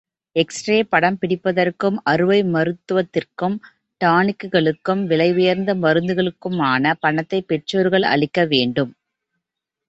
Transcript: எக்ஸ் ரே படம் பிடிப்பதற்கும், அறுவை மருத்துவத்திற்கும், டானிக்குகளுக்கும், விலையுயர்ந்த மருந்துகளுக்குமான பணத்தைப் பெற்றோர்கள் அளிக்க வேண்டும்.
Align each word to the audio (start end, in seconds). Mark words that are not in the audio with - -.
எக்ஸ் 0.35 0.63
ரே 0.67 0.83
படம் 0.83 1.17
பிடிப்பதற்கும், 1.21 1.97
அறுவை 2.03 2.43
மருத்துவத்திற்கும், 2.43 3.57
டானிக்குகளுக்கும், 4.01 5.03
விலையுயர்ந்த 5.05 5.75
மருந்துகளுக்குமான 5.77 6.93
பணத்தைப் 6.99 7.47
பெற்றோர்கள் 7.47 8.03
அளிக்க 8.07 8.45
வேண்டும். 8.45 8.91